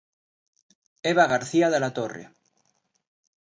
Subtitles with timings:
[1.11, 2.25] Eva García de la Torre.